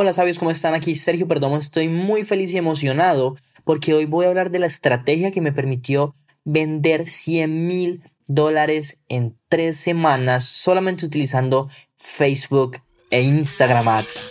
[0.00, 0.74] Hola sabios, ¿cómo están?
[0.74, 4.66] Aquí Sergio Perdomo, estoy muy feliz y emocionado porque hoy voy a hablar de la
[4.66, 12.78] estrategia que me permitió vender 100 mil dólares en tres semanas solamente utilizando Facebook
[13.10, 14.30] e Instagram Ads.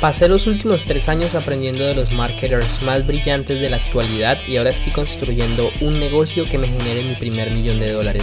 [0.00, 4.56] Pasé los últimos tres años aprendiendo de los marketers más brillantes de la actualidad y
[4.56, 8.22] ahora estoy construyendo un negocio que me genere mi primer millón de dólares.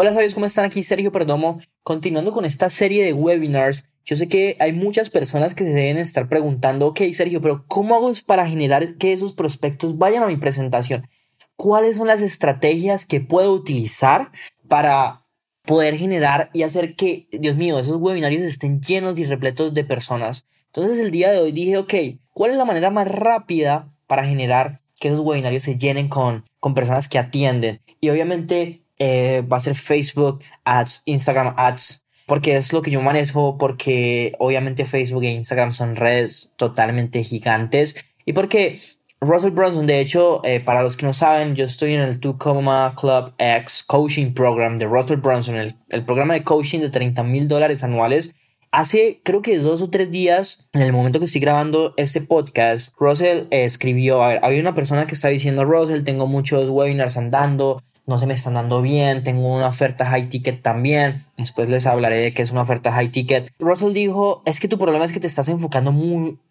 [0.00, 0.64] Hola sabios, ¿cómo están?
[0.64, 1.60] Aquí Sergio Perdomo.
[1.82, 5.96] Continuando con esta serie de webinars, yo sé que hay muchas personas que se deben
[5.96, 10.36] estar preguntando, ok Sergio, pero ¿cómo hago para generar que esos prospectos vayan a mi
[10.36, 11.08] presentación?
[11.56, 14.30] ¿Cuáles son las estrategias que puedo utilizar
[14.68, 15.26] para
[15.62, 20.46] poder generar y hacer que, Dios mío, esos webinarios estén llenos y repletos de personas?
[20.66, 21.94] Entonces el día de hoy dije, ok,
[22.32, 26.74] ¿cuál es la manera más rápida para generar que esos webinarios se llenen con, con
[26.74, 27.80] personas que atienden?
[28.00, 33.00] Y obviamente eh, va a ser Facebook Ads, Instagram Ads, porque es lo que yo
[33.00, 38.78] manejo, porque obviamente Facebook e Instagram son redes totalmente gigantes y porque
[39.20, 42.94] Russell Brunson, de hecho, eh, para los que no saben, yo estoy en el Tacoma
[42.96, 47.82] Club X Coaching Program de Russell Brunson, el, programa de coaching de 30 mil dólares
[47.82, 48.34] anuales.
[48.70, 52.94] Hace creo que dos o tres días, en el momento que estoy grabando este podcast,
[52.96, 57.82] Russell escribió, a ver, había una persona que está diciendo, Russell, tengo muchos webinars andando,
[58.08, 62.16] no se me están dando bien, tengo una oferta high ticket también, después les hablaré
[62.16, 63.52] de qué es una oferta high ticket.
[63.58, 65.92] Russell dijo, es que tu problema es que te estás enfocando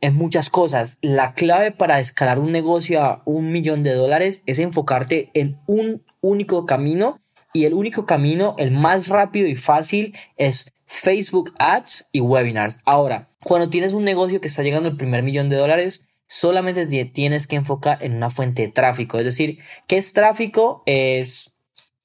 [0.02, 0.98] en muchas cosas.
[1.02, 6.04] La clave para escalar un negocio a un millón de dólares es enfocarte en un
[6.22, 7.20] único camino
[7.54, 12.78] y el único camino, el más rápido y fácil es Facebook Ads y webinars.
[12.86, 17.48] Ahora, cuando tienes un negocio que está llegando al primer millón de dólares, solamente tienes
[17.48, 19.18] que enfocar en una fuente de tráfico.
[19.18, 20.84] Es decir, ¿qué es tráfico?
[20.86, 21.54] Es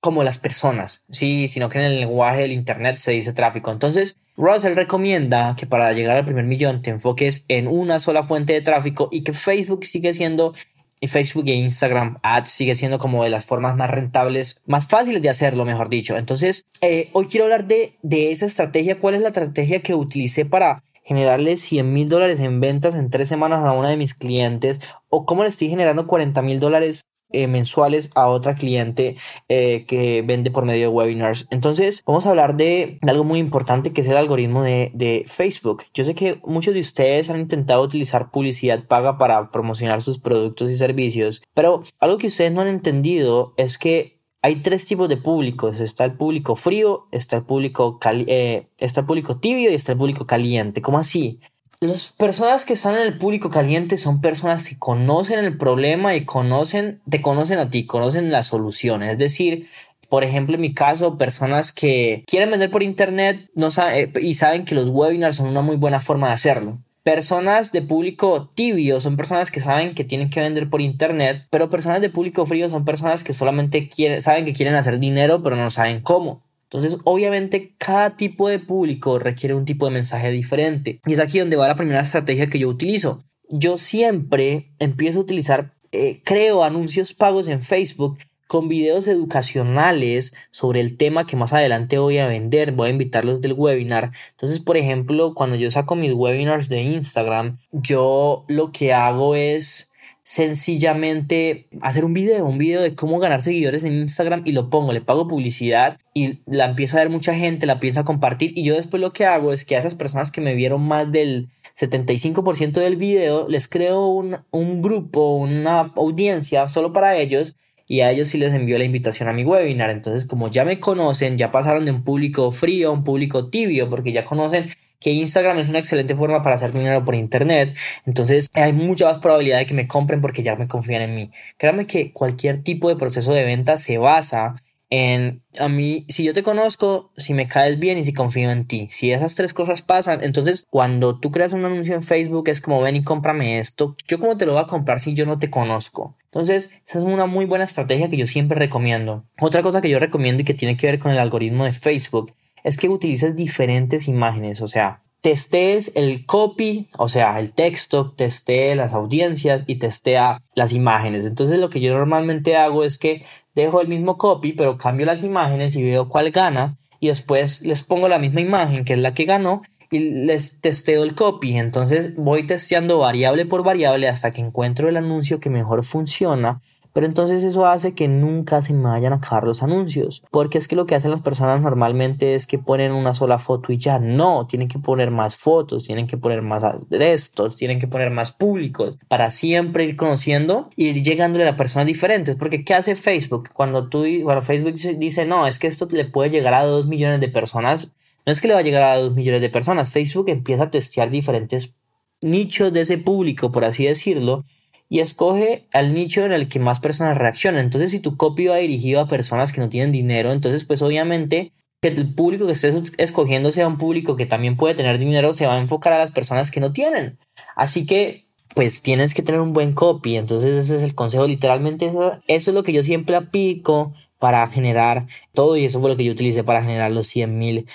[0.00, 3.70] como las personas, sí, sino que en el lenguaje del Internet se dice tráfico.
[3.70, 8.52] Entonces, Russell recomienda que para llegar al primer millón te enfoques en una sola fuente
[8.52, 10.54] de tráfico y que Facebook sigue siendo
[11.02, 15.20] y Facebook e Instagram Ads sigue siendo como de las formas más rentables, más fáciles
[15.20, 16.16] de hacerlo, mejor dicho.
[16.16, 18.98] Entonces, eh, hoy quiero hablar de, de esa estrategia.
[18.98, 23.28] ¿Cuál es la estrategia que utilicé para generarle 100 mil dólares en ventas en tres
[23.28, 27.04] semanas a una de mis clientes o cómo le estoy generando 40 mil dólares
[27.34, 29.16] eh, mensuales a otra cliente
[29.48, 31.46] eh, que vende por medio de webinars.
[31.50, 35.84] Entonces, vamos a hablar de, algo muy importante que es el algoritmo de, de, Facebook.
[35.94, 40.70] Yo sé que muchos de ustedes han intentado utilizar publicidad paga para promocionar sus productos
[40.70, 45.16] y servicios, pero algo que ustedes no han entendido es que hay tres tipos de
[45.16, 45.80] públicos.
[45.80, 49.98] Está el público frío, está el público, eh, está el público tibio y está el
[49.98, 50.82] público caliente.
[50.82, 51.38] ¿Cómo así?
[51.80, 56.24] Las personas que están en el público caliente son personas que conocen el problema y
[56.24, 59.02] conocen, te conocen a ti, conocen la solución.
[59.02, 59.68] Es decir,
[60.08, 64.74] por ejemplo, en mi caso, personas que quieren vender por internet eh, y saben que
[64.74, 66.78] los webinars son una muy buena forma de hacerlo.
[67.02, 71.68] Personas de público tibio son personas que saben que tienen que vender por internet, pero
[71.68, 73.88] personas de público frío son personas que solamente
[74.20, 76.44] saben que quieren hacer dinero, pero no saben cómo.
[76.64, 81.00] Entonces, obviamente, cada tipo de público requiere un tipo de mensaje diferente.
[81.04, 83.24] Y es aquí donde va la primera estrategia que yo utilizo.
[83.50, 88.18] Yo siempre empiezo a utilizar, eh, creo anuncios pagos en Facebook
[88.52, 93.40] con videos educacionales sobre el tema que más adelante voy a vender, voy a invitarlos
[93.40, 94.12] del webinar.
[94.32, 99.90] Entonces, por ejemplo, cuando yo saco mis webinars de Instagram, yo lo que hago es
[100.22, 104.92] sencillamente hacer un video, un video de cómo ganar seguidores en Instagram y lo pongo,
[104.92, 108.64] le pago publicidad y la empieza a ver mucha gente, la empieza a compartir y
[108.64, 111.48] yo después lo que hago es que a esas personas que me vieron más del
[111.80, 117.56] 75% del video les creo un, un grupo, una audiencia solo para ellos
[117.92, 119.90] y a ellos sí les envío la invitación a mi webinar.
[119.90, 123.90] Entonces, como ya me conocen, ya pasaron de un público frío a un público tibio,
[123.90, 127.76] porque ya conocen que Instagram es una excelente forma para hacer dinero por internet.
[128.06, 131.30] Entonces, hay mucha más probabilidad de que me compren porque ya me confían en mí.
[131.58, 134.62] Créanme que cualquier tipo de proceso de venta se basa
[134.92, 138.66] en a mí, si yo te conozco, si me caes bien y si confío en
[138.66, 138.88] ti.
[138.90, 142.82] Si esas tres cosas pasan, entonces cuando tú creas un anuncio en Facebook es como
[142.82, 143.96] ven y cómprame esto.
[144.06, 146.18] Yo cómo te lo voy a comprar si yo no te conozco.
[146.26, 149.24] Entonces, esa es una muy buena estrategia que yo siempre recomiendo.
[149.40, 152.34] Otra cosa que yo recomiendo y que tiene que ver con el algoritmo de Facebook
[152.62, 154.60] es que utilices diferentes imágenes.
[154.60, 160.72] O sea, testees el copy, o sea, el texto, testee las audiencias y testea las
[160.74, 161.24] imágenes.
[161.24, 163.24] Entonces lo que yo normalmente hago es que
[163.54, 167.82] dejo el mismo copy, pero cambio las imágenes y veo cuál gana y después les
[167.82, 171.56] pongo la misma imagen que es la que ganó y les testeo el copy.
[171.56, 176.60] Entonces voy testeando variable por variable hasta que encuentro el anuncio que mejor funciona
[176.92, 180.22] pero entonces eso hace que nunca se vayan a acabar los anuncios.
[180.30, 183.72] Porque es que lo que hacen las personas normalmente es que ponen una sola foto
[183.72, 184.46] y ya no.
[184.46, 188.32] Tienen que poner más fotos, tienen que poner más de estos, tienen que poner más
[188.32, 192.36] públicos para siempre ir conociendo y ir llegándole a personas diferentes.
[192.36, 193.50] Porque ¿qué hace Facebook?
[193.52, 197.20] Cuando tú, bueno, Facebook dice, no, es que esto le puede llegar a dos millones
[197.20, 197.88] de personas.
[198.26, 199.90] No es que le va a llegar a dos millones de personas.
[199.90, 201.76] Facebook empieza a testear diferentes
[202.20, 204.44] nichos de ese público, por así decirlo,
[204.92, 207.64] y escoge al nicho en el que más personas reaccionan.
[207.64, 211.54] Entonces, si tu copy va dirigido a personas que no tienen dinero, entonces pues obviamente
[211.80, 215.46] que el público que estés escogiendo sea un público que también puede tener dinero, se
[215.46, 217.18] va a enfocar a las personas que no tienen.
[217.56, 220.18] Así que pues tienes que tener un buen copy.
[220.18, 221.26] Entonces ese es el consejo.
[221.26, 225.96] Literalmente eso, es lo que yo siempre aplico para generar todo y eso fue lo
[225.96, 227.66] que yo utilicé para generar los 100 mil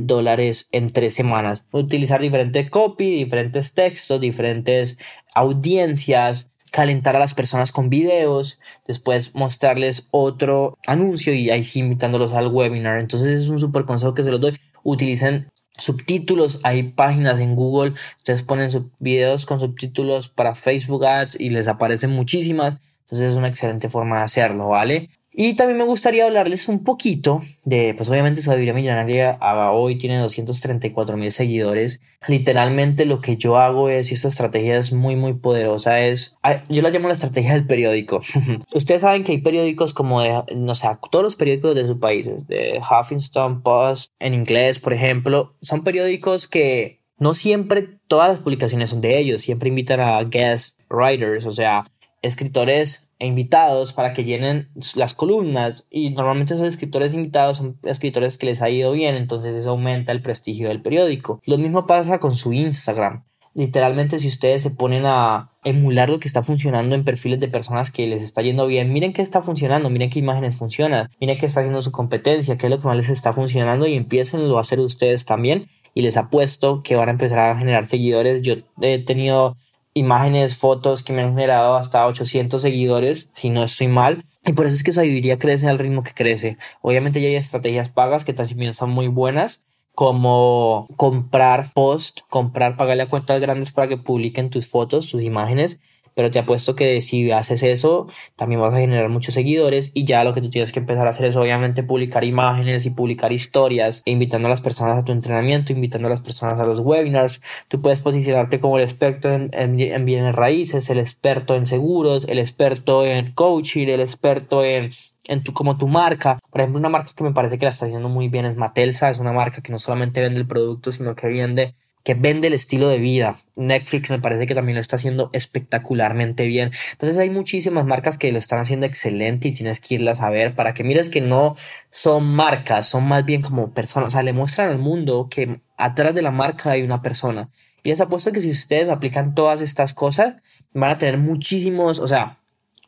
[0.00, 1.66] dólares en tres semanas.
[1.70, 4.98] Utilizar diferentes copy, diferentes textos, diferentes
[5.36, 12.32] audiencias, calentar a las personas con videos, después mostrarles otro anuncio y ahí sí invitándolos
[12.32, 12.98] al webinar.
[12.98, 14.58] Entonces es un súper consejo que se los doy.
[14.82, 15.46] Utilicen
[15.78, 21.68] subtítulos, hay páginas en Google, ustedes ponen videos con subtítulos para Facebook Ads y les
[21.68, 22.78] aparecen muchísimas.
[23.02, 25.10] Entonces es una excelente forma de hacerlo, ¿vale?
[25.36, 29.36] Y también me gustaría hablarles un poquito de, pues obviamente Sabiduría Millonaria
[29.72, 32.00] hoy tiene 234 mil seguidores.
[32.28, 36.36] Literalmente lo que yo hago es, y esta estrategia es muy muy poderosa, es,
[36.68, 38.20] yo la llamo la estrategia del periódico.
[38.74, 42.46] Ustedes saben que hay periódicos como de, no sé, todos los periódicos de sus países,
[42.46, 48.90] de Huffington Post en inglés, por ejemplo, son periódicos que no siempre todas las publicaciones
[48.90, 51.90] son de ellos, siempre invitan a guest writers, o sea,
[52.22, 58.36] escritores e invitados para que llenen las columnas y normalmente esos escritores invitados son escritores
[58.36, 61.40] que les ha ido bien, entonces eso aumenta el prestigio del periódico.
[61.46, 63.24] Lo mismo pasa con su Instagram.
[63.54, 67.90] Literalmente si ustedes se ponen a emular lo que está funcionando en perfiles de personas
[67.90, 71.46] que les está yendo bien, miren qué está funcionando, miren qué imágenes funcionan, miren qué
[71.46, 74.60] está haciendo su competencia, qué es lo que más les está funcionando y empiecen a
[74.60, 78.42] hacer ustedes también y les apuesto que van a empezar a generar seguidores.
[78.42, 79.56] Yo he tenido
[79.94, 84.24] imágenes, fotos que me han generado hasta 800 seguidores, si no estoy mal.
[84.44, 86.58] Y por eso es que sabiduría crece al ritmo que crece.
[86.82, 89.62] Obviamente ya hay estrategias pagas que también son muy buenas,
[89.94, 95.80] como comprar post, comprar, pagarle a cuentas grandes para que publiquen tus fotos, tus imágenes
[96.14, 98.06] pero te apuesto que si haces eso,
[98.36, 101.10] también vas a generar muchos seguidores y ya lo que tú tienes que empezar a
[101.10, 105.72] hacer es obviamente publicar imágenes y publicar historias, invitando a las personas a tu entrenamiento,
[105.72, 107.40] invitando a las personas a los webinars.
[107.68, 112.38] Tú puedes posicionarte como el experto en, en, bienes raíces, el experto en seguros, el
[112.38, 114.90] experto en coaching, el experto en
[115.26, 116.38] en tu, como tu marca.
[116.50, 119.10] Por ejemplo, una marca que me parece que la está haciendo muy bien es Matelsa.
[119.10, 121.74] Es una marca que no solamente vende el producto, sino que vende
[122.04, 123.36] que vende el estilo de vida.
[123.56, 126.70] Netflix me parece que también lo está haciendo espectacularmente bien.
[126.92, 130.54] Entonces hay muchísimas marcas que lo están haciendo excelente y tienes que irlas a ver
[130.54, 131.56] para que mires que no
[131.90, 134.08] son marcas, son más bien como personas.
[134.08, 137.48] O sea, le muestran al mundo que atrás de la marca hay una persona.
[137.82, 140.36] Y les apuesto que si ustedes aplican todas estas cosas,
[140.74, 142.38] van a tener muchísimos, o sea,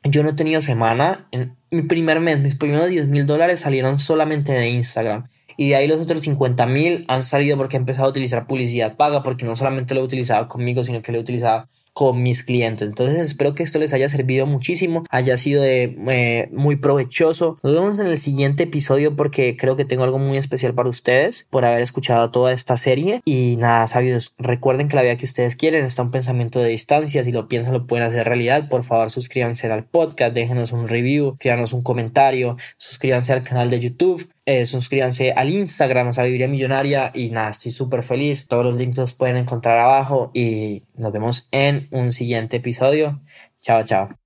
[0.04, 1.26] yo no he tenido semana.
[1.32, 5.26] En mi primer mes, mis primeros 10 mil dólares salieron solamente de Instagram
[5.56, 8.96] y de ahí los otros 50 mil han salido porque he empezado a utilizar publicidad
[8.96, 12.42] paga, porque no solamente lo he utilizado conmigo, sino que lo he utilizado con mis
[12.42, 12.86] clientes.
[12.86, 17.58] Entonces espero que esto les haya servido muchísimo, haya sido eh, muy provechoso.
[17.62, 21.46] Nos vemos en el siguiente episodio porque creo que tengo algo muy especial para ustedes
[21.48, 23.22] por haber escuchado toda esta serie.
[23.24, 27.24] Y nada, sabios, recuerden que la vida que ustedes quieren está un pensamiento de distancia.
[27.24, 28.68] Si lo piensan, lo pueden hacer realidad.
[28.68, 33.80] Por favor, suscríbanse al podcast, déjenos un review, escríbanos un comentario, suscríbanse al canal de
[33.80, 34.28] YouTube.
[34.48, 38.46] Eh, suscríbanse al Instagram, Sabiduría Millonaria y nada, estoy súper feliz.
[38.46, 43.20] Todos los links los pueden encontrar abajo y nos vemos en un siguiente episodio.
[43.60, 44.16] Chao, chao.